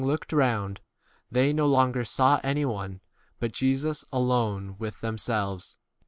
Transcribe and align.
looked 0.03 0.33
around, 0.33 0.81
they 1.29 1.53
no 1.53 1.67
longer 1.67 2.03
saw 2.03 2.39
any 2.43 2.65
one, 2.65 2.99
but 3.39 3.51
Jesus 3.51 4.03
alone 4.11 4.75
with 4.79 4.99
themselves. 5.01 5.77